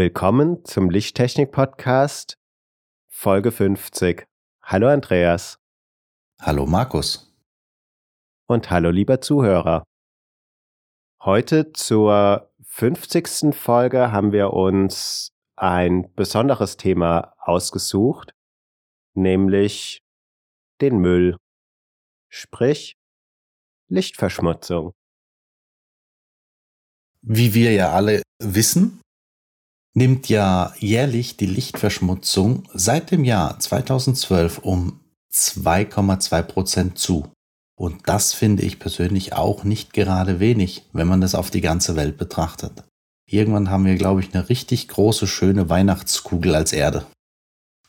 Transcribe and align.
Willkommen 0.00 0.64
zum 0.64 0.88
Lichttechnik-Podcast, 0.88 2.38
Folge 3.10 3.52
50. 3.52 4.24
Hallo 4.62 4.88
Andreas. 4.88 5.58
Hallo 6.40 6.64
Markus. 6.64 7.36
Und 8.46 8.70
hallo 8.70 8.88
lieber 8.88 9.20
Zuhörer. 9.20 9.84
Heute 11.22 11.74
zur 11.74 12.50
50. 12.62 13.54
Folge 13.54 14.10
haben 14.10 14.32
wir 14.32 14.54
uns 14.54 15.32
ein 15.56 16.10
besonderes 16.14 16.78
Thema 16.78 17.34
ausgesucht, 17.36 18.32
nämlich 19.12 20.00
den 20.80 20.96
Müll, 20.96 21.36
sprich 22.30 22.96
Lichtverschmutzung. 23.88 24.92
Wie 27.20 27.52
wir 27.52 27.74
ja 27.74 27.92
alle 27.92 28.22
wissen, 28.38 29.02
nimmt 29.94 30.28
ja 30.28 30.72
jährlich 30.78 31.36
die 31.36 31.46
Lichtverschmutzung 31.46 32.64
seit 32.72 33.10
dem 33.10 33.24
Jahr 33.24 33.58
2012 33.58 34.58
um 34.58 35.00
2,2 35.32 36.42
Prozent 36.42 36.98
zu. 36.98 37.28
Und 37.76 38.08
das 38.08 38.34
finde 38.34 38.62
ich 38.62 38.78
persönlich 38.78 39.32
auch 39.32 39.64
nicht 39.64 39.92
gerade 39.92 40.38
wenig, 40.38 40.84
wenn 40.92 41.08
man 41.08 41.20
das 41.20 41.34
auf 41.34 41.50
die 41.50 41.62
ganze 41.62 41.96
Welt 41.96 42.18
betrachtet. 42.18 42.84
Irgendwann 43.26 43.70
haben 43.70 43.86
wir, 43.86 43.96
glaube 43.96 44.20
ich, 44.20 44.34
eine 44.34 44.48
richtig 44.48 44.88
große, 44.88 45.26
schöne 45.26 45.68
Weihnachtskugel 45.68 46.54
als 46.54 46.72
Erde. 46.72 47.06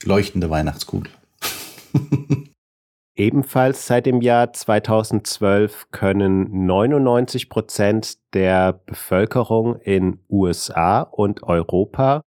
Leuchtende 0.03 0.49
Weihnachtskugel. 0.49 1.11
Ebenfalls 3.21 3.85
seit 3.85 4.07
dem 4.07 4.19
Jahr 4.19 4.51
2012 4.51 5.91
können 5.91 6.65
99 6.65 7.49
Prozent 7.49 8.17
der 8.33 8.73
Bevölkerung 8.73 9.75
in 9.75 10.17
USA 10.27 11.01
und 11.01 11.43
Europa 11.43 12.23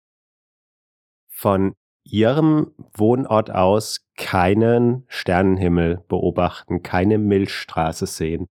von 1.30 1.75
ihrem 2.03 2.73
Wohnort 2.94 3.52
aus 3.52 4.06
keinen 4.17 5.06
Sternenhimmel 5.08 6.03
beobachten, 6.09 6.84
keine 6.84 7.17
Milchstraße 7.19 8.06
sehen. 8.06 8.47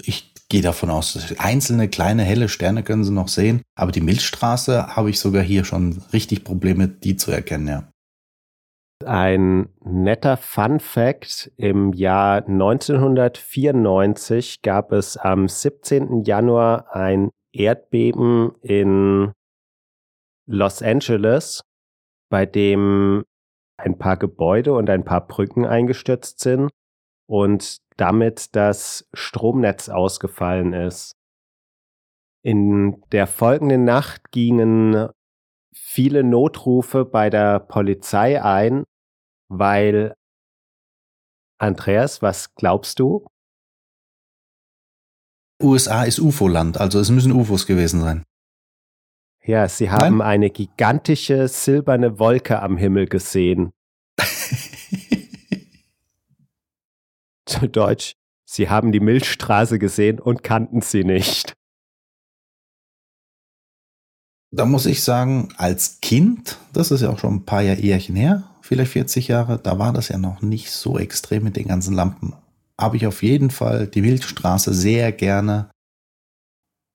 Ich 0.00 0.32
gehe 0.48 0.62
davon 0.62 0.90
aus, 0.90 1.34
einzelne 1.38 1.88
kleine 1.88 2.22
helle 2.22 2.48
Sterne 2.48 2.84
können 2.84 3.02
sie 3.02 3.12
noch 3.12 3.26
sehen, 3.26 3.62
aber 3.74 3.90
die 3.90 4.00
Milchstraße 4.00 4.94
habe 4.94 5.10
ich 5.10 5.18
sogar 5.18 5.42
hier 5.42 5.64
schon 5.64 6.00
richtig 6.12 6.44
Probleme, 6.44 6.86
die 6.86 7.16
zu 7.16 7.32
erkennen, 7.32 7.66
ja. 7.66 7.90
Ein 9.08 9.68
netter 9.82 10.36
Fun 10.36 10.78
Fact. 10.80 11.50
Im 11.56 11.94
Jahr 11.94 12.46
1994 12.46 14.60
gab 14.60 14.92
es 14.92 15.16
am 15.16 15.48
17. 15.48 16.24
Januar 16.24 16.94
ein 16.94 17.30
Erdbeben 17.50 18.52
in 18.60 19.32
Los 20.46 20.82
Angeles, 20.82 21.62
bei 22.28 22.44
dem 22.44 23.24
ein 23.78 23.96
paar 23.96 24.18
Gebäude 24.18 24.74
und 24.74 24.90
ein 24.90 25.06
paar 25.06 25.26
Brücken 25.26 25.64
eingestürzt 25.64 26.40
sind 26.40 26.68
und 27.26 27.78
damit 27.96 28.54
das 28.56 29.08
Stromnetz 29.14 29.88
ausgefallen 29.88 30.74
ist. 30.74 31.14
In 32.42 33.02
der 33.12 33.26
folgenden 33.26 33.86
Nacht 33.86 34.32
gingen 34.32 35.08
viele 35.72 36.24
Notrufe 36.24 37.06
bei 37.06 37.30
der 37.30 37.60
Polizei 37.60 38.44
ein, 38.44 38.84
weil 39.48 40.14
Andreas, 41.58 42.22
was 42.22 42.54
glaubst 42.54 43.00
du? 43.00 43.26
USA 45.60 46.04
ist 46.04 46.20
UFO-Land, 46.20 46.78
also 46.80 47.00
es 47.00 47.10
müssen 47.10 47.32
UFOs 47.32 47.66
gewesen 47.66 48.00
sein. 48.00 48.22
Ja, 49.44 49.68
sie 49.68 49.90
haben 49.90 50.18
Nein? 50.18 50.28
eine 50.28 50.50
gigantische 50.50 51.48
silberne 51.48 52.20
Wolke 52.20 52.60
am 52.62 52.76
Himmel 52.76 53.06
gesehen. 53.06 53.72
Zu 57.46 57.66
Deutsch, 57.66 58.12
sie 58.44 58.68
haben 58.68 58.92
die 58.92 59.00
Milchstraße 59.00 59.80
gesehen 59.80 60.20
und 60.20 60.44
kannten 60.44 60.82
sie 60.82 61.02
nicht. 61.02 61.57
Da 64.50 64.64
muss 64.64 64.86
ich 64.86 65.02
sagen, 65.02 65.50
als 65.58 66.00
Kind, 66.00 66.58
das 66.72 66.90
ist 66.90 67.02
ja 67.02 67.10
auch 67.10 67.18
schon 67.18 67.34
ein 67.34 67.44
paar 67.44 67.62
Jährchen 67.62 68.16
her, 68.16 68.44
vielleicht 68.62 68.92
40 68.92 69.28
Jahre, 69.28 69.58
da 69.58 69.78
war 69.78 69.92
das 69.92 70.08
ja 70.08 70.16
noch 70.16 70.40
nicht 70.40 70.70
so 70.70 70.98
extrem 70.98 71.44
mit 71.44 71.56
den 71.56 71.68
ganzen 71.68 71.94
Lampen. 71.94 72.34
Habe 72.80 72.96
ich 72.96 73.06
auf 73.06 73.22
jeden 73.22 73.50
Fall 73.50 73.86
die 73.86 74.00
Milchstraße 74.00 74.72
sehr 74.72 75.12
gerne 75.12 75.70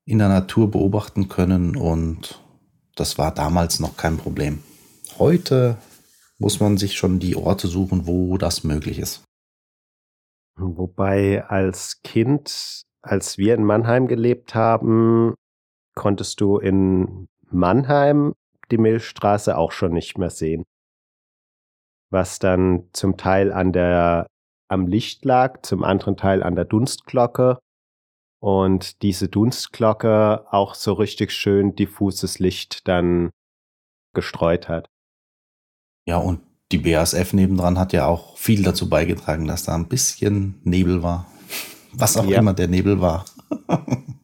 in 0.05 0.17
der 0.17 0.29
Natur 0.29 0.71
beobachten 0.71 1.29
können 1.29 1.75
und 1.75 2.41
das 2.95 3.17
war 3.17 3.33
damals 3.33 3.79
noch 3.79 3.97
kein 3.97 4.17
Problem. 4.17 4.63
Heute 5.19 5.77
muss 6.39 6.59
man 6.59 6.77
sich 6.77 6.97
schon 6.97 7.19
die 7.19 7.35
Orte 7.35 7.67
suchen, 7.67 8.07
wo 8.07 8.37
das 8.37 8.63
möglich 8.63 8.99
ist. 8.99 9.23
Wobei 10.55 11.43
als 11.45 12.01
Kind, 12.03 12.83
als 13.01 13.37
wir 13.37 13.55
in 13.55 13.63
Mannheim 13.63 14.07
gelebt 14.07 14.55
haben, 14.55 15.33
konntest 15.95 16.41
du 16.41 16.57
in 16.57 17.27
Mannheim 17.53 18.33
die 18.71 18.77
Milchstraße 18.77 19.57
auch 19.57 19.71
schon 19.71 19.93
nicht 19.93 20.17
mehr 20.17 20.29
sehen. 20.29 20.63
Was 22.11 22.39
dann 22.39 22.89
zum 22.93 23.17
Teil 23.17 23.51
an 23.51 23.71
der, 23.73 24.27
am 24.69 24.87
Licht 24.87 25.25
lag, 25.25 25.61
zum 25.61 25.83
anderen 25.83 26.17
Teil 26.17 26.43
an 26.43 26.55
der 26.55 26.65
Dunstglocke. 26.65 27.59
Und 28.41 29.01
diese 29.01 29.29
Dunstglocke 29.29 30.51
auch 30.51 30.75
so 30.75 30.93
richtig 30.93 31.31
schön 31.31 31.75
diffuses 31.75 32.39
Licht 32.39 32.87
dann 32.87 33.29
gestreut 34.13 34.67
hat. 34.67 34.89
Ja, 36.05 36.17
und 36.17 36.41
die 36.71 36.79
BASF 36.79 37.33
nebendran 37.33 37.79
hat 37.79 37.93
ja 37.93 38.05
auch 38.05 38.37
viel 38.37 38.63
dazu 38.63 38.89
beigetragen, 38.89 39.47
dass 39.47 39.63
da 39.63 39.75
ein 39.75 39.87
bisschen 39.87 40.59
Nebel 40.63 41.03
war. 41.03 41.27
Was 41.93 42.17
auch 42.17 42.25
ja. 42.25 42.39
immer 42.39 42.53
der 42.53 42.67
Nebel 42.67 42.99
war. 42.99 43.25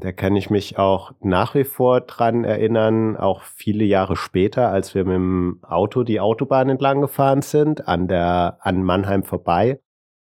Da 0.00 0.10
kann 0.10 0.36
ich 0.36 0.48
mich 0.48 0.78
auch 0.78 1.12
nach 1.20 1.54
wie 1.54 1.64
vor 1.64 2.00
dran 2.00 2.44
erinnern, 2.44 3.16
auch 3.16 3.42
viele 3.42 3.84
Jahre 3.84 4.16
später, 4.16 4.68
als 4.68 4.94
wir 4.94 5.04
mit 5.04 5.14
dem 5.14 5.58
Auto 5.62 6.02
die 6.02 6.18
Autobahn 6.18 6.70
entlang 6.70 7.02
gefahren 7.02 7.42
sind, 7.42 7.86
an 7.88 8.08
der, 8.08 8.58
an 8.60 8.82
Mannheim 8.82 9.22
vorbei, 9.22 9.80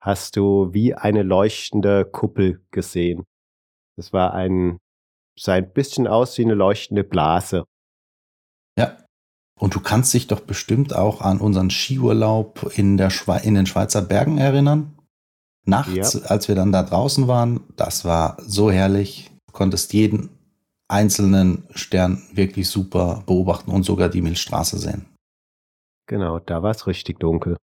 hast 0.01 0.37
du 0.37 0.73
wie 0.73 0.95
eine 0.95 1.23
leuchtende 1.23 2.05
Kuppel 2.05 2.65
gesehen. 2.73 3.25
Das 3.97 4.13
war 4.13 4.35
ein, 4.35 4.79
sah 5.39 5.55
ein 5.55 5.73
bisschen 5.73 6.09
aus 6.09 6.37
wie 6.37 6.43
eine 6.43 6.55
leuchtende 6.55 7.05
Blase. 7.05 7.65
Ja. 8.77 8.97
Und 9.57 9.77
du 9.77 9.81
kannst 9.81 10.13
dich 10.13 10.27
doch 10.27 10.41
bestimmt 10.41 10.97
auch 10.97 11.21
an 11.21 11.41
unseren 11.41 11.71
Skiurlaub 11.71 12.73
in, 12.75 12.97
der 12.97 13.11
Schwe 13.11 13.41
in 13.45 13.55
den 13.55 13.67
Schweizer 13.67 14.03
Bergen 14.03 14.37
erinnern. 14.37 14.99
Nachts, 15.65 16.15
ja. 16.15 16.21
als 16.23 16.49
wir 16.49 16.57
dann 16.57 16.73
da 16.73 16.83
draußen 16.83 17.29
waren, 17.29 17.61
das 17.77 18.05
war 18.05 18.37
so 18.41 18.71
herrlich 18.73 19.34
konntest 19.55 19.95
jeden 19.95 20.29
einzelnen 20.89 21.67
Stern 21.75 22.23
wirklich 22.33 22.69
super 22.69 23.23
beobachten 23.25 23.71
und 23.71 23.85
sogar 23.85 24.11
die 24.11 24.21
Milchstraße 24.21 24.79
sehen. 24.79 25.07
Genau, 26.07 26.39
da 26.39 26.63
war 26.63 26.73
es 26.73 26.87
richtig 26.87 27.19
dunkel. 27.21 27.57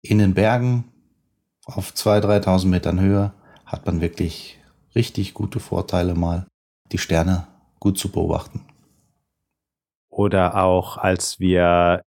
In 0.00 0.18
den 0.18 0.32
Bergen 0.32 0.90
auf 1.66 1.90
2.000, 1.90 2.44
3.000 2.44 2.66
Metern 2.68 3.00
Höhe 3.00 3.34
hat 3.66 3.84
man 3.84 4.00
wirklich 4.00 4.58
richtig 4.94 5.34
gute 5.34 5.60
Vorteile 5.60 6.14
mal, 6.14 6.46
die 6.92 6.98
Sterne 6.98 7.46
gut 7.78 7.98
zu 7.98 8.10
beobachten. 8.10 8.64
Oder 10.08 10.56
auch 10.62 10.96
als 10.96 11.38
wir 11.38 12.02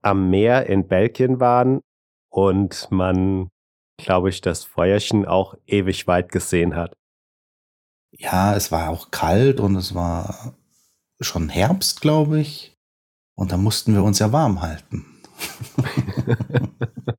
am 0.00 0.30
Meer 0.30 0.66
in 0.66 0.88
Belgien 0.88 1.40
waren 1.40 1.80
und 2.30 2.90
man, 2.90 3.48
glaube 3.98 4.30
ich, 4.30 4.40
das 4.40 4.64
Feuerchen 4.64 5.26
auch 5.26 5.54
ewig 5.66 6.06
weit 6.06 6.32
gesehen 6.32 6.74
hat 6.74 6.94
ja, 8.18 8.54
es 8.54 8.70
war 8.72 8.90
auch 8.90 9.10
kalt 9.10 9.60
und 9.60 9.76
es 9.76 9.94
war 9.94 10.54
schon 11.20 11.48
Herbst, 11.48 12.00
glaube 12.00 12.40
ich. 12.40 12.76
Und 13.36 13.52
da 13.52 13.56
mussten 13.56 13.94
wir 13.94 14.02
uns 14.04 14.18
ja 14.18 14.32
warm 14.32 14.62
halten. 14.62 15.06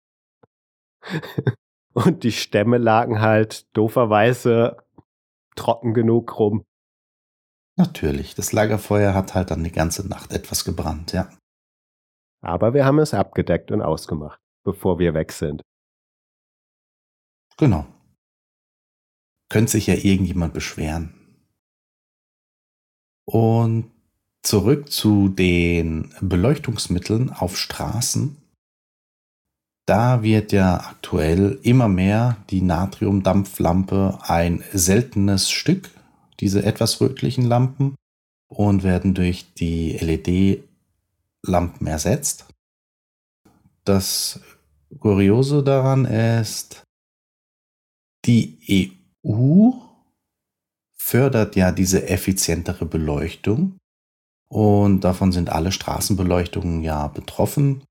Und 1.93 2.23
die 2.23 2.31
Stämme 2.31 2.77
lagen 2.77 3.21
halt 3.21 3.65
dooferweise 3.75 4.77
trocken 5.55 5.93
genug 5.93 6.37
rum. 6.37 6.65
Natürlich, 7.77 8.35
das 8.35 8.51
Lagerfeuer 8.51 9.13
hat 9.13 9.33
halt 9.33 9.51
dann 9.51 9.63
die 9.63 9.71
ganze 9.71 10.07
Nacht 10.07 10.33
etwas 10.33 10.65
gebrannt, 10.65 11.13
ja. 11.13 11.29
Aber 12.41 12.73
wir 12.73 12.85
haben 12.85 12.99
es 12.99 13.13
abgedeckt 13.13 13.71
und 13.71 13.81
ausgemacht, 13.81 14.39
bevor 14.63 14.99
wir 14.99 15.13
weg 15.13 15.31
sind. 15.31 15.61
Genau. 17.57 17.85
Könnte 19.49 19.73
sich 19.73 19.87
ja 19.87 19.95
irgendjemand 19.95 20.53
beschweren. 20.53 21.13
Und 23.25 23.91
zurück 24.43 24.91
zu 24.91 25.29
den 25.29 26.13
Beleuchtungsmitteln 26.21 27.31
auf 27.31 27.57
Straßen. 27.57 28.37
Da 29.87 30.23
wird 30.23 30.51
ja 30.51 30.77
aktuell 30.77 31.59
immer 31.61 31.87
mehr 31.87 32.37
die 32.49 32.61
Natriumdampflampe 32.61 34.19
ein 34.21 34.63
seltenes 34.71 35.51
Stück, 35.51 35.89
diese 36.39 36.63
etwas 36.63 37.01
rötlichen 37.01 37.45
Lampen, 37.45 37.95
und 38.47 38.83
werden 38.83 39.13
durch 39.13 39.53
die 39.53 39.97
LED-Lampen 39.97 41.87
ersetzt. 41.87 42.45
Das 43.83 44.39
Kuriose 44.99 45.63
daran 45.63 46.05
ist, 46.05 46.83
die 48.25 48.57
EU 49.25 49.71
fördert 50.93 51.55
ja 51.55 51.71
diese 51.71 52.07
effizientere 52.07 52.85
Beleuchtung 52.85 53.77
und 54.47 55.01
davon 55.01 55.31
sind 55.31 55.49
alle 55.49 55.71
Straßenbeleuchtungen 55.71 56.81
ja 56.83 57.07
betroffen. 57.07 57.83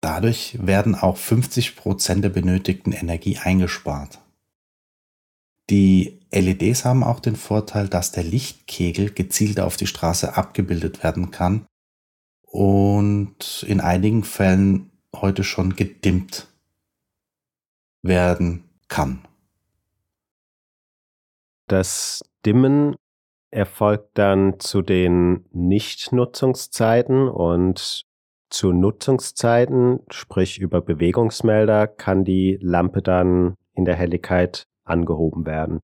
Dadurch 0.00 0.58
werden 0.64 0.94
auch 0.94 1.16
50 1.16 1.76
Prozent 1.76 2.24
der 2.24 2.30
benötigten 2.30 2.92
Energie 2.92 3.38
eingespart. 3.38 4.20
Die 5.68 6.20
LEDs 6.30 6.84
haben 6.84 7.02
auch 7.02 7.18
den 7.18 7.34
Vorteil, 7.34 7.88
dass 7.88 8.12
der 8.12 8.22
Lichtkegel 8.22 9.10
gezielt 9.10 9.58
auf 9.58 9.76
die 9.76 9.88
Straße 9.88 10.36
abgebildet 10.36 11.02
werden 11.02 11.32
kann 11.32 11.66
und 12.42 13.64
in 13.66 13.80
einigen 13.80 14.22
Fällen 14.22 14.90
heute 15.14 15.42
schon 15.42 15.74
gedimmt 15.74 16.46
werden 18.02 18.64
kann. 18.88 19.26
Das 21.66 22.22
Dimmen 22.44 22.96
erfolgt 23.50 24.18
dann 24.18 24.60
zu 24.60 24.82
den 24.82 25.46
Nichtnutzungszeiten 25.52 27.28
und 27.28 28.04
zu 28.50 28.72
Nutzungszeiten, 28.72 30.00
sprich 30.10 30.58
über 30.58 30.80
Bewegungsmelder, 30.80 31.86
kann 31.86 32.24
die 32.24 32.58
Lampe 32.60 33.02
dann 33.02 33.56
in 33.74 33.84
der 33.84 33.96
Helligkeit 33.96 34.64
angehoben 34.84 35.46
werden. 35.46 35.80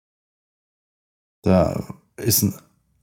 Da 1.42 1.88
ist 2.16 2.44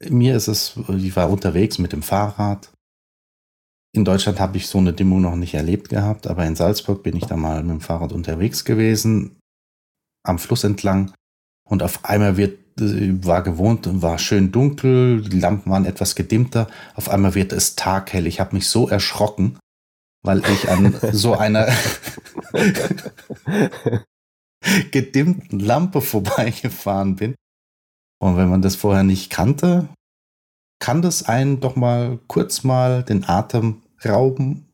mir 0.08 0.36
ist 0.36 0.48
es, 0.48 0.78
ich 0.88 1.16
war 1.16 1.30
unterwegs 1.30 1.78
mit 1.78 1.92
dem 1.92 2.02
Fahrrad. 2.02 2.72
In 3.92 4.06
Deutschland 4.06 4.40
habe 4.40 4.58
ich 4.58 4.68
so 4.68 4.78
eine 4.78 4.94
Dimmung 4.94 5.22
noch 5.22 5.36
nicht 5.36 5.56
erlebt 5.56 5.90
gehabt, 5.90 6.28
aber 6.28 6.46
in 6.46 6.56
Salzburg 6.56 7.04
bin 7.04 7.18
ich 7.18 7.26
da 7.26 7.36
mal 7.36 7.62
mit 7.64 7.72
dem 7.72 7.82
Fahrrad 7.82 8.14
unterwegs 8.14 8.64
gewesen, 8.64 9.40
am 10.24 10.40
Fluss 10.40 10.64
entlang. 10.64 11.14
Und 11.70 11.84
auf 11.84 12.04
einmal 12.04 12.36
wird 12.36 12.58
war 12.82 13.44
gewohnt 13.44 13.88
und 13.88 14.02
war 14.02 14.18
schön 14.20 14.52
dunkel, 14.52 15.22
die 15.22 15.40
Lampen 15.40 15.72
waren 15.72 15.86
etwas 15.86 16.16
gedimmter. 16.16 16.68
Auf 16.96 17.10
einmal 17.10 17.36
wird 17.36 17.52
es 17.52 17.76
taghell. 17.76 18.28
Ich 18.28 18.40
habe 18.40 18.56
mich 18.56 18.70
so 18.70 18.88
erschrocken, 18.88 19.58
weil 20.24 20.42
ich 20.50 20.70
an 20.70 20.96
so 21.12 21.36
einer 21.36 21.68
gedimmten 24.92 25.60
Lampe 25.60 26.02
vorbeigefahren 26.02 27.16
bin. 27.16 27.36
Und 28.22 28.38
wenn 28.38 28.50
man 28.50 28.62
das 28.62 28.76
vorher 28.76 29.04
nicht 29.04 29.30
kannte, 29.30 29.90
kann 30.80 31.02
das 31.02 31.24
einen 31.24 31.60
doch 31.60 31.76
mal 31.76 32.20
kurz 32.28 32.64
mal 32.64 33.04
den 33.04 33.28
Atem 33.28 33.82
rauben. 34.06 34.66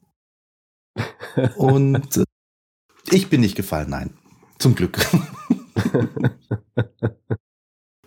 Und 1.55 2.23
ich 3.11 3.29
bin 3.29 3.41
nicht 3.41 3.55
gefallen, 3.55 3.89
nein. 3.89 4.13
Zum 4.57 4.75
Glück. 4.75 4.97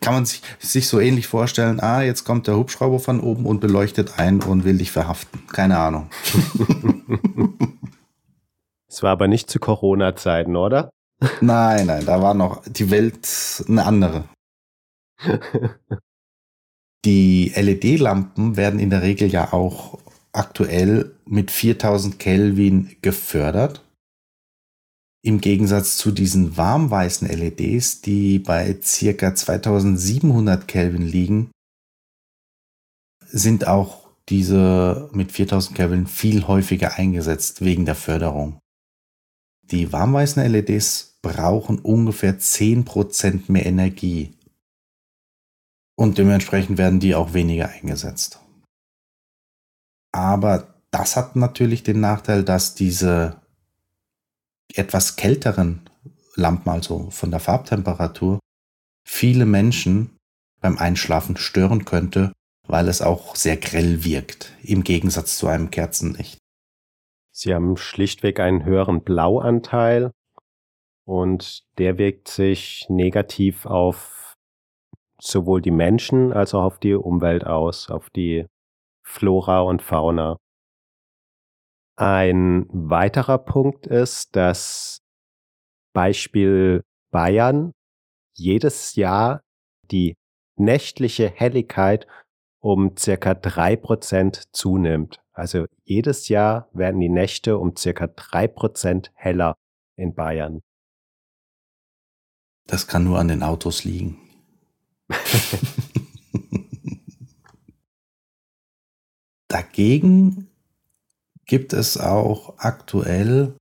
kann 0.00 0.14
man 0.14 0.26
sich, 0.26 0.42
sich 0.58 0.88
so 0.88 1.00
ähnlich 1.00 1.26
vorstellen, 1.26 1.80
ah, 1.80 2.02
jetzt 2.02 2.24
kommt 2.24 2.46
der 2.46 2.56
Hubschrauber 2.56 2.98
von 2.98 3.20
oben 3.20 3.46
und 3.46 3.60
beleuchtet 3.60 4.18
ein 4.18 4.42
und 4.42 4.64
will 4.64 4.78
dich 4.78 4.90
verhaften. 4.90 5.46
Keine 5.48 5.78
Ahnung. 5.78 6.10
Es 8.90 9.02
war 9.02 9.12
aber 9.12 9.28
nicht 9.28 9.50
zu 9.50 9.60
Corona-Zeiten, 9.60 10.56
oder? 10.56 10.90
Nein, 11.40 11.86
nein, 11.86 12.06
da 12.06 12.22
war 12.22 12.34
noch 12.34 12.62
die 12.66 12.90
Welt 12.90 13.28
eine 13.68 13.84
andere. 13.84 14.24
Die 17.04 17.52
LED-Lampen 17.54 18.56
werden 18.56 18.80
in 18.80 18.90
der 18.90 19.02
Regel 19.02 19.28
ja 19.28 19.52
auch 19.52 19.98
aktuell 20.32 21.14
mit 21.26 21.50
4000 21.50 22.18
Kelvin 22.18 22.96
gefördert. 23.02 23.84
Im 25.22 25.40
Gegensatz 25.40 25.96
zu 25.96 26.12
diesen 26.12 26.56
warmweißen 26.56 27.28
LEDs, 27.28 28.00
die 28.02 28.38
bei 28.38 28.74
ca. 28.74 29.34
2700 29.34 30.68
Kelvin 30.68 31.02
liegen, 31.02 31.50
sind 33.26 33.66
auch 33.66 34.08
diese 34.28 35.10
mit 35.12 35.32
4000 35.32 35.76
Kelvin 35.76 36.06
viel 36.06 36.46
häufiger 36.46 36.94
eingesetzt 36.94 37.62
wegen 37.62 37.84
der 37.84 37.94
Förderung. 37.94 38.60
Die 39.62 39.92
warmweißen 39.92 40.42
LEDs 40.50 41.18
brauchen 41.20 41.78
ungefähr 41.78 42.38
10% 42.38 43.50
mehr 43.50 43.66
Energie. 43.66 44.34
Und 45.96 46.16
dementsprechend 46.18 46.78
werden 46.78 47.00
die 47.00 47.14
auch 47.14 47.34
weniger 47.34 47.68
eingesetzt. 47.68 48.40
Aber 50.12 50.74
das 50.90 51.16
hat 51.16 51.36
natürlich 51.36 51.82
den 51.82 52.00
Nachteil, 52.00 52.44
dass 52.44 52.74
diese 52.74 53.40
etwas 54.74 55.16
kälteren 55.16 55.88
Lampen, 56.34 56.68
also 56.70 57.10
von 57.10 57.30
der 57.30 57.40
Farbtemperatur, 57.40 58.38
viele 59.06 59.46
Menschen 59.46 60.16
beim 60.60 60.78
Einschlafen 60.78 61.36
stören 61.36 61.84
könnte, 61.84 62.32
weil 62.66 62.88
es 62.88 63.02
auch 63.02 63.34
sehr 63.34 63.56
grell 63.56 64.04
wirkt, 64.04 64.54
im 64.62 64.84
Gegensatz 64.84 65.38
zu 65.38 65.46
einem 65.46 65.70
Kerzenlicht. 65.70 66.38
Sie 67.32 67.54
haben 67.54 67.76
schlichtweg 67.76 68.40
einen 68.40 68.64
höheren 68.64 69.02
Blauanteil 69.02 70.10
und 71.06 71.62
der 71.78 71.96
wirkt 71.98 72.28
sich 72.28 72.86
negativ 72.88 73.64
auf 73.64 74.34
sowohl 75.20 75.62
die 75.62 75.70
Menschen 75.70 76.32
als 76.32 76.54
auch 76.54 76.62
auf 76.62 76.78
die 76.78 76.94
Umwelt 76.94 77.46
aus, 77.46 77.90
auf 77.90 78.10
die 78.10 78.46
Flora 79.04 79.60
und 79.60 79.82
Fauna. 79.82 80.36
Ein 82.00 82.66
weiterer 82.70 83.38
Punkt 83.38 83.88
ist, 83.88 84.36
dass 84.36 85.02
Beispiel 85.92 86.84
Bayern 87.10 87.72
jedes 88.36 88.94
Jahr 88.94 89.42
die 89.90 90.14
nächtliche 90.54 91.28
Helligkeit 91.28 92.06
um 92.60 92.96
circa 92.96 93.34
drei 93.34 93.74
Prozent 93.74 94.44
zunimmt. 94.54 95.20
Also 95.32 95.66
jedes 95.82 96.28
Jahr 96.28 96.68
werden 96.72 97.00
die 97.00 97.08
Nächte 97.08 97.58
um 97.58 97.74
circa 97.74 98.06
drei 98.06 98.46
Prozent 98.46 99.10
heller 99.16 99.56
in 99.96 100.14
Bayern. 100.14 100.60
Das 102.68 102.86
kann 102.86 103.02
nur 103.02 103.18
an 103.18 103.26
den 103.26 103.42
Autos 103.42 103.82
liegen. 103.82 104.20
Dagegen 109.48 110.48
gibt 111.48 111.72
es 111.72 111.98
auch 111.98 112.54
aktuell 112.58 113.56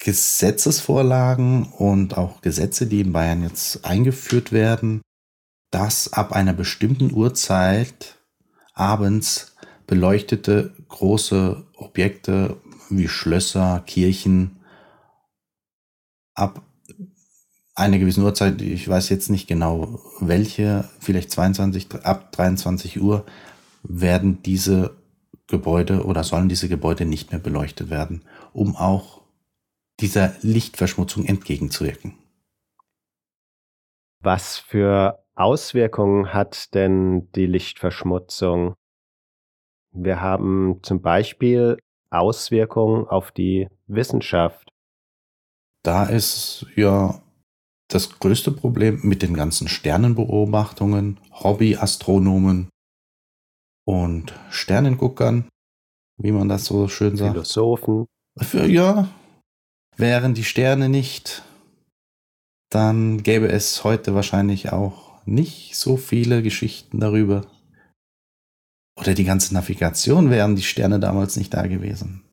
Gesetzesvorlagen 0.00 1.72
und 1.78 2.16
auch 2.18 2.40
Gesetze, 2.40 2.86
die 2.86 3.00
in 3.00 3.12
Bayern 3.12 3.42
jetzt 3.42 3.84
eingeführt 3.84 4.50
werden, 4.50 5.02
dass 5.70 6.12
ab 6.12 6.32
einer 6.32 6.52
bestimmten 6.52 7.12
Uhrzeit 7.12 8.18
abends 8.72 9.54
beleuchtete 9.86 10.74
große 10.88 11.64
Objekte 11.76 12.56
wie 12.90 13.08
Schlösser, 13.08 13.82
Kirchen 13.86 14.60
ab 16.34 16.62
einer 17.74 17.98
gewissen 17.98 18.24
Uhrzeit, 18.24 18.60
ich 18.62 18.88
weiß 18.88 19.08
jetzt 19.08 19.30
nicht 19.30 19.46
genau 19.46 20.00
welche, 20.20 20.88
vielleicht 21.00 21.30
22, 21.30 21.88
ab 22.02 22.32
23 22.32 23.00
Uhr 23.00 23.24
werden 23.82 24.42
diese 24.42 24.96
Gebäude 25.46 26.04
oder 26.04 26.24
sollen 26.24 26.48
diese 26.48 26.68
Gebäude 26.68 27.04
nicht 27.04 27.30
mehr 27.30 27.40
beleuchtet 27.40 27.90
werden, 27.90 28.24
um 28.52 28.76
auch 28.76 29.22
dieser 30.00 30.34
Lichtverschmutzung 30.42 31.24
entgegenzuwirken. 31.24 32.14
Was 34.20 34.58
für 34.58 35.22
Auswirkungen 35.34 36.32
hat 36.32 36.74
denn 36.74 37.30
die 37.32 37.46
Lichtverschmutzung? 37.46 38.74
Wir 39.92 40.20
haben 40.20 40.80
zum 40.82 41.02
Beispiel 41.02 41.78
Auswirkungen 42.10 43.06
auf 43.06 43.32
die 43.32 43.68
Wissenschaft. 43.86 44.68
Da 45.82 46.06
ist 46.06 46.66
ja 46.74 47.20
das 47.88 48.18
größte 48.18 48.50
Problem 48.50 49.00
mit 49.02 49.22
den 49.22 49.34
ganzen 49.34 49.68
Sternenbeobachtungen, 49.68 51.20
Hobbyastronomen 51.30 52.70
und 53.84 54.32
Sternenguckern, 54.50 55.48
wie 56.16 56.32
man 56.32 56.48
das 56.48 56.64
so 56.64 56.88
schön 56.88 57.16
sagt. 57.16 57.32
Philosophen. 57.32 58.06
Für, 58.38 58.66
ja, 58.66 59.08
wären 59.96 60.34
die 60.34 60.44
Sterne 60.44 60.88
nicht, 60.88 61.42
dann 62.70 63.22
gäbe 63.22 63.48
es 63.48 63.84
heute 63.84 64.14
wahrscheinlich 64.14 64.72
auch 64.72 65.24
nicht 65.26 65.76
so 65.76 65.96
viele 65.96 66.42
Geschichten 66.42 67.00
darüber. 67.00 67.46
Oder 68.98 69.14
die 69.14 69.24
ganze 69.24 69.54
Navigation 69.54 70.30
wären 70.30 70.56
die 70.56 70.62
Sterne 70.62 71.00
damals 71.00 71.36
nicht 71.36 71.54
da 71.54 71.66
gewesen. 71.66 72.24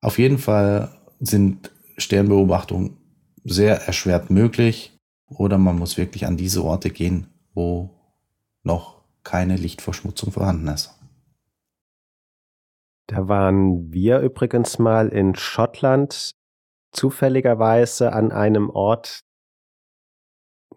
Auf 0.00 0.18
jeden 0.18 0.38
Fall 0.38 0.96
sind 1.20 1.70
Sternbeobachtungen 1.96 2.96
sehr 3.44 3.82
erschwert 3.82 4.30
möglich 4.30 4.96
oder 5.26 5.58
man 5.58 5.78
muss 5.78 5.96
wirklich 5.96 6.26
an 6.26 6.36
diese 6.36 6.64
Orte 6.64 6.90
gehen, 6.90 7.28
wo 7.54 7.90
noch 8.62 8.99
keine 9.30 9.54
Lichtverschmutzung 9.54 10.32
vorhanden 10.32 10.66
ist. 10.66 10.98
Da 13.06 13.28
waren 13.28 13.92
wir 13.92 14.18
übrigens 14.20 14.80
mal 14.80 15.08
in 15.08 15.36
Schottland 15.36 16.32
zufälligerweise 16.92 18.12
an 18.12 18.32
einem 18.32 18.70
Ort. 18.70 19.20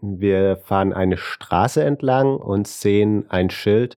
Wir 0.02 0.58
fahren 0.58 0.94
eine 0.94 1.18
Straße 1.18 1.84
entlang 1.84 2.36
und 2.38 2.68
sehen 2.68 3.28
ein 3.32 3.50
Schild 3.50 3.96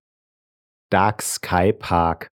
Dark 0.90 1.20
Sky 1.20 1.74
Park. 1.74 2.28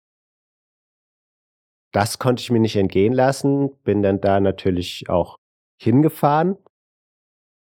Das 1.93 2.19
konnte 2.19 2.41
ich 2.41 2.51
mir 2.51 2.59
nicht 2.59 2.75
entgehen 2.75 3.13
lassen, 3.13 3.77
bin 3.83 4.03
dann 4.03 4.19
da 4.19 4.41
natürlich 4.41 5.09
auch 5.09 5.37
hingefahren. 5.81 6.57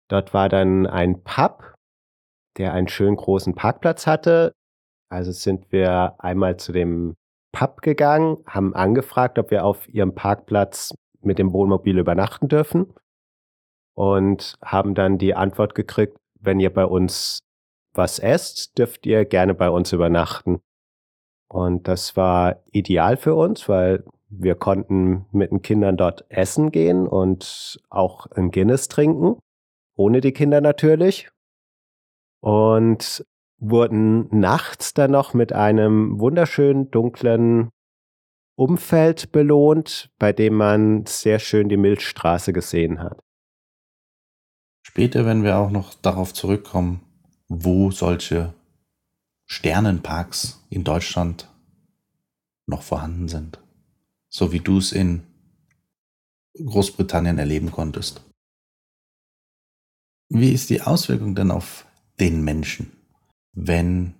Dort 0.09 0.33
war 0.33 0.49
dann 0.49 0.87
ein 0.87 1.25
Pub, 1.25 1.74
der 2.57 2.73
einen 2.73 2.89
schönen 2.89 3.17
großen 3.17 3.55
Parkplatz 3.55 4.07
hatte. 4.07 4.53
Also 5.09 5.33
sind 5.33 5.71
wir 5.71 6.15
einmal 6.19 6.57
zu 6.57 6.73
dem 6.73 7.15
Pub 7.53 7.83
gegangen, 7.83 8.39
haben 8.47 8.75
angefragt, 8.75 9.39
ob 9.39 9.51
wir 9.51 9.65
auf 9.65 9.89
ihrem 9.89 10.15
Parkplatz 10.15 10.95
mit 11.21 11.39
dem 11.39 11.53
Wohnmobil 11.53 11.99
übernachten 11.99 12.49
dürfen 12.49 12.93
und 13.95 14.57
haben 14.63 14.95
dann 14.95 15.19
die 15.19 15.35
Antwort 15.35 15.75
gekriegt, 15.75 16.19
wenn 16.41 16.61
ihr 16.61 16.73
bei 16.73 16.85
uns 16.85 17.41
was 17.95 18.19
esst, 18.19 18.77
dürft 18.77 19.07
ihr 19.07 19.25
gerne 19.25 19.55
bei 19.55 19.71
uns 19.71 19.93
übernachten. 19.93 20.61
Und 21.49 21.87
das 21.87 22.17
war 22.17 22.65
ideal 22.73 23.17
für 23.17 23.37
uns, 23.37 23.69
weil 23.69 24.05
wir 24.29 24.57
konnten 24.57 25.27
mit 25.31 25.53
den 25.53 25.63
Kindern 25.63 25.97
dort 25.97 26.25
essen 26.29 26.73
gehen 26.73 27.07
und 27.07 27.79
auch 27.89 28.27
ein 28.33 28.51
Guinness 28.51 28.89
trinken, 28.89 29.39
ohne 29.95 30.21
die 30.21 30.33
Kinder 30.33 30.61
natürlich. 30.61 31.31
Und 32.45 33.25
wurden 33.59 34.29
nachts 34.39 34.93
dann 34.93 35.13
noch 35.13 35.33
mit 35.33 35.53
einem 35.53 36.19
wunderschönen 36.21 36.91
dunklen 36.91 37.71
Umfeld 38.57 39.33
belohnt, 39.33 40.11
bei 40.19 40.33
dem 40.33 40.55
man 40.55 41.07
sehr 41.07 41.39
schön 41.39 41.69
die 41.69 41.77
Milchstraße 41.77 42.53
gesehen 42.53 43.03
hat. 43.03 43.19
Später 44.83 45.25
werden 45.25 45.45
wir 45.45 45.57
auch 45.57 45.71
noch 45.71 45.95
darauf 45.95 46.35
zurückkommen, 46.35 47.01
wo 47.49 47.91
solche 47.91 48.53
Sternenparks 49.47 50.67
in 50.69 50.85
Deutschland 50.85 51.49
noch 52.67 52.83
vorhanden 52.83 53.29
sind 53.29 53.65
so 54.35 54.51
wie 54.51 54.59
du 54.59 54.79
es 54.79 54.91
in 54.91 55.23
Großbritannien 56.55 57.39
erleben 57.39 57.71
konntest. 57.71 58.25
Wie 60.29 60.51
ist 60.51 60.71
die 60.71 60.83
Auswirkung 60.83 61.37
denn 61.37 61.53
auf 61.53 61.87
den 62.21 62.43
Menschen, 62.43 62.93
wenn 63.53 64.15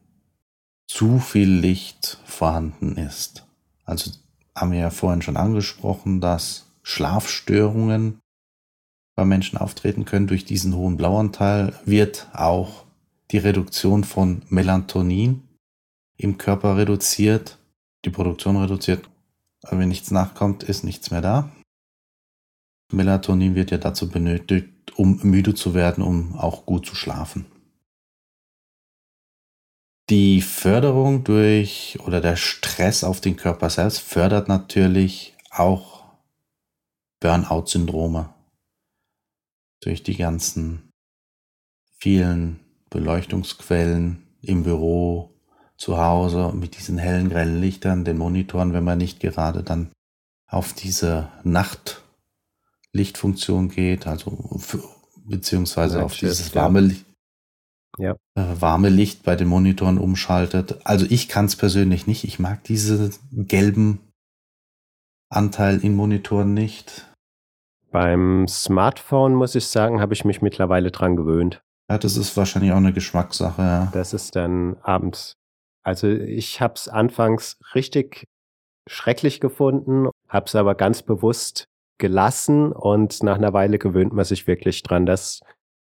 zu 0.87 1.19
viel 1.19 1.49
Licht 1.49 2.19
vorhanden 2.25 2.97
ist? 2.97 3.47
Also 3.85 4.11
haben 4.55 4.73
wir 4.73 4.79
ja 4.79 4.91
vorhin 4.91 5.23
schon 5.23 5.37
angesprochen, 5.37 6.21
dass 6.21 6.67
Schlafstörungen 6.83 8.21
bei 9.17 9.25
Menschen 9.25 9.59
auftreten 9.59 10.05
können. 10.05 10.27
Durch 10.27 10.45
diesen 10.45 10.75
hohen 10.75 10.97
Blauanteil 10.97 11.73
wird 11.85 12.29
auch 12.33 12.85
die 13.31 13.39
Reduktion 13.39 14.05
von 14.05 14.43
Melatonin 14.49 15.43
im 16.17 16.39
Körper 16.39 16.77
reduziert, 16.77 17.59
die 18.05 18.11
Produktion 18.11 18.57
reduziert 18.57 19.09
wenn 19.71 19.89
nichts 19.89 20.11
nachkommt, 20.11 20.63
ist 20.63 20.85
nichts 20.85 21.11
mehr 21.11 21.21
da. 21.21 21.51
Melatonin 22.93 23.55
wird 23.55 23.71
ja 23.71 23.79
dazu 23.79 24.09
benötigt, 24.09 24.69
um 24.97 25.21
müde 25.23 25.55
zu 25.55 25.75
werden, 25.75 26.03
um 26.05 26.35
auch 26.35 26.67
gut 26.67 26.87
zu 26.87 26.95
schlafen. 26.95 27.47
Die 30.11 30.43
Förderung 30.43 31.25
durch 31.25 31.99
oder 32.05 32.21
der 32.21 32.37
Stress 32.37 33.05
auf 33.05 33.23
den 33.23 33.37
Körper 33.37 33.71
selbst 33.71 34.01
fördert 34.01 34.49
natürlich 34.49 35.35
auch 35.51 36.05
Burnout-Syndrome. 37.21 38.35
Durch 39.81 40.03
die 40.03 40.17
ganzen 40.17 40.91
vielen 41.99 42.61
Beleuchtungsquellen 42.91 44.27
im 44.43 44.65
Büro, 44.65 45.31
zu 45.77 45.99
Hause 45.99 46.53
mit 46.55 46.79
diesen 46.79 46.99
hellen, 46.99 47.31
grellen 47.31 47.61
Lichtern, 47.61 48.05
den 48.05 48.19
Monitoren, 48.19 48.73
wenn 48.73 48.85
man 48.85 48.99
nicht 48.99 49.21
gerade 49.21 49.63
dann 49.63 49.93
auf 50.47 50.73
diese 50.73 51.31
Nachtlichtfunktion 51.43 53.71
geht, 53.71 54.07
also 54.07 54.61
beziehungsweise 55.25 56.05
auf 56.05 56.17
dieses 56.17 56.55
warme 56.55 56.81
Licht. 56.81 57.05
Ja. 57.99 58.17
Äh, 58.35 58.61
warme 58.61 58.89
Licht 58.89 59.23
bei 59.23 59.37
den 59.37 59.49
Monitoren 59.49 59.99
umschaltet. 59.99 60.81
Also 60.85 61.07
ich 61.09 61.29
kann 61.29 61.47
es 61.47 61.57
persönlich 61.57 62.07
nicht. 62.07 62.25
Ich 62.25 62.39
mag 62.39 62.65
diese 62.65 63.11
gelben 63.33 64.01
Anteil 65.31 65.79
in 65.85 65.95
Monitoren 65.95 66.55
nicht. 66.55 67.11
Beim 67.91 68.47
Smartphone 68.49 69.35
muss 69.35 69.55
ich 69.55 69.67
sagen, 69.67 70.01
habe 70.01 70.15
ich 70.15 70.25
mich 70.25 70.43
mittlerweile 70.43 70.91
dran 70.91 71.17
gewöhnt. 71.17 71.63
Ja, 71.89 71.99
das 71.99 72.17
ist 72.17 72.37
wahrscheinlich 72.37 72.73
auch 72.73 72.79
eine 72.79 72.93
Geschmackssache. 72.93 73.63
Ja. 73.63 73.89
Das 73.93 74.13
ist 74.13 74.35
dann 74.35 74.77
abends 74.83 75.37
also 75.85 76.09
ich 76.09 76.61
habe 76.61 76.75
es 76.75 76.89
anfangs 76.89 77.59
richtig 77.75 78.27
schrecklich 78.89 79.41
gefunden, 79.41 80.09
habe 80.29 80.47
es 80.47 80.55
aber 80.55 80.75
ganz 80.75 81.03
bewusst 81.03 81.67
gelassen 81.99 82.73
und 82.73 83.23
nach 83.23 83.37
einer 83.37 83.53
Weile 83.53 83.79
gewöhnt 83.79 84.13
man 84.13 84.25
sich 84.25 84.47
wirklich 84.47 84.83
dran, 84.83 85.07
dass 85.07 85.41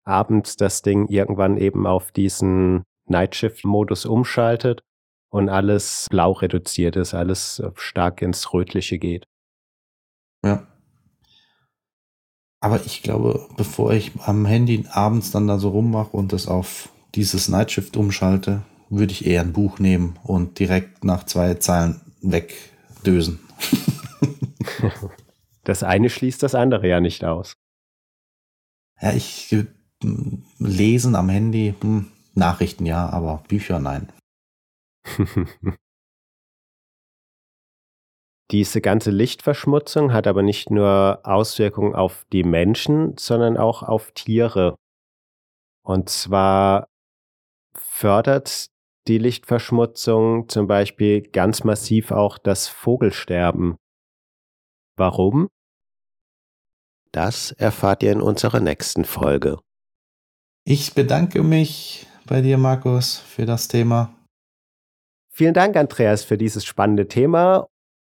abends 0.09 0.55
das 0.57 0.81
Ding 0.81 1.07
irgendwann 1.07 1.57
eben 1.57 1.87
auf 1.87 2.11
diesen 2.11 2.83
Nightshift-Modus 3.05 4.05
umschaltet 4.05 4.81
und 5.29 5.49
alles 5.49 6.07
blau 6.09 6.31
reduziert 6.31 6.95
ist, 6.95 7.13
alles 7.13 7.61
stark 7.75 8.21
ins 8.21 8.51
Rötliche 8.53 8.97
geht. 8.97 9.25
Ja. 10.43 10.67
Aber 12.61 12.83
ich 12.85 13.03
glaube, 13.03 13.47
bevor 13.55 13.93
ich 13.93 14.11
am 14.25 14.45
Handy 14.45 14.85
abends 14.91 15.31
dann 15.31 15.47
da 15.47 15.59
so 15.59 15.69
rummache 15.69 16.17
und 16.17 16.33
das 16.33 16.47
auf 16.47 16.89
dieses 17.15 17.47
Nightshift 17.47 17.95
umschalte, 17.95 18.63
würde 18.89 19.13
ich 19.13 19.25
eher 19.25 19.41
ein 19.41 19.53
Buch 19.53 19.79
nehmen 19.79 20.17
und 20.23 20.59
direkt 20.59 21.03
nach 21.03 21.23
zwei 21.23 21.53
Zeilen 21.55 22.01
wegdösen. 22.21 23.39
Das 25.65 25.83
eine 25.83 26.09
schließt 26.09 26.41
das 26.41 26.55
andere 26.55 26.87
ja 26.87 26.99
nicht 26.99 27.23
aus. 27.23 27.53
Ja, 28.99 29.13
ich 29.13 29.51
äh, 29.51 29.67
lesen 30.59 31.15
am 31.15 31.29
Handy, 31.29 31.75
hm, 31.81 32.11
Nachrichten 32.33 32.85
ja, 32.85 33.09
aber 33.09 33.43
Bücher 33.47 33.79
nein. 33.79 34.11
Diese 38.51 38.81
ganze 38.81 39.11
Lichtverschmutzung 39.11 40.11
hat 40.11 40.25
aber 40.25 40.41
nicht 40.41 40.71
nur 40.71 41.19
Auswirkungen 41.23 41.93
auf 41.93 42.25
die 42.33 42.43
Menschen, 42.43 43.15
sondern 43.17 43.57
auch 43.57 43.83
auf 43.83 44.11
Tiere. 44.11 44.75
Und 45.83 46.09
zwar 46.09 46.87
fördert 47.75 48.69
die 49.07 49.19
Lichtverschmutzung 49.19 50.49
zum 50.49 50.65
Beispiel 50.67 51.21
ganz 51.21 51.63
massiv 51.63 52.11
auch 52.11 52.39
das 52.39 52.67
Vogelsterben. 52.67 53.75
Warum? 54.97 55.49
Das 57.11 57.51
erfahrt 57.51 58.03
ihr 58.03 58.11
in 58.11 58.21
unserer 58.21 58.59
nächsten 58.59 59.05
Folge. 59.05 59.59
Ich 60.65 60.93
bedanke 60.93 61.43
mich 61.43 62.07
bei 62.25 62.41
dir, 62.41 62.57
Markus, 62.57 63.17
für 63.17 63.45
das 63.45 63.67
Thema. 63.67 64.15
Vielen 65.31 65.53
Dank, 65.53 65.75
Andreas, 65.75 66.23
für 66.23 66.37
dieses 66.37 66.65
spannende 66.65 67.07
Thema. 67.07 67.67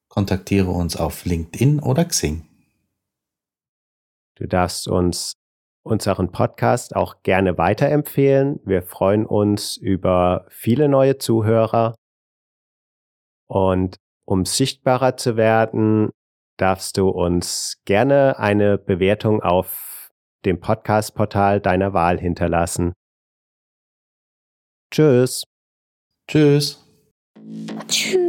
kontaktiere 0.10 0.70
uns 0.70 0.96
auf 0.96 1.26
LinkedIn 1.26 1.80
oder 1.80 2.06
Xing. 2.06 2.46
Du 4.42 4.48
darfst 4.48 4.88
uns 4.88 5.34
unseren 5.84 6.32
Podcast 6.32 6.96
auch 6.96 7.22
gerne 7.22 7.60
weiterempfehlen. 7.60 8.60
Wir 8.66 8.82
freuen 8.82 9.28
uns 9.28 9.78
über 9.78 10.48
viele 10.50 10.90
neue 10.90 11.20
Zuhörer. 11.20 11.94
Und 13.48 13.98
um 14.26 14.46
sichtbarer 14.46 15.16
zu 15.16 15.38
werden, 15.38 16.10
darfst 16.58 16.98
du 16.98 17.10
uns 17.10 17.84
gerne 17.86 18.40
eine 18.40 18.80
Bewertung 18.80 19.44
auf 19.44 20.10
dem 20.44 20.60
Podcast-Portal 20.60 21.62
deiner 21.62 21.94
Wahl 21.94 22.20
hinterlassen. 22.20 22.94
Tschüss. 24.90 25.44
Tschüss. 26.28 26.84
Tschüss. 27.88 28.21